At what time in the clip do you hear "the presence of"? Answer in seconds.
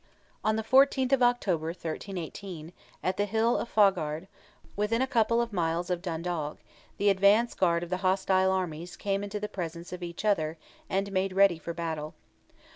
9.39-10.01